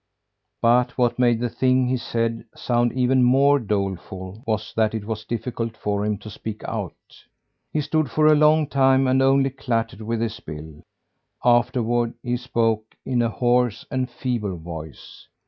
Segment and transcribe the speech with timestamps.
[0.63, 5.25] But what made the thing he said sound even more doleful was that it was
[5.25, 6.95] difficult for him to speak out.
[7.71, 10.81] He stood for a long time and only clattered with his bill;
[11.45, 15.27] afterward he spoke in a hoarse and feeble voice.